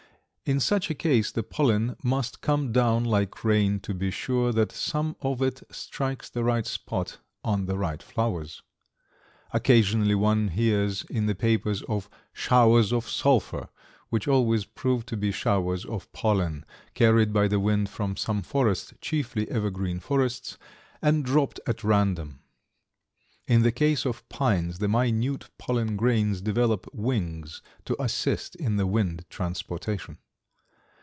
[0.43, 4.73] In such a case the pollen must come down like rain to be sure that
[4.73, 8.61] some of it strikes the right spot in the right flowers.
[9.53, 13.69] Occasionally one hears in the papers of "showers of sulphur,"
[14.09, 16.65] which always prove to be showers of pollen
[16.95, 20.57] carried by the wind from some forest (chiefly evergreen forests)
[21.01, 22.41] and dropped at random.
[23.47, 28.87] In the case of pines the minute pollen grains develop wings to assist in the
[28.87, 30.17] wind transportation.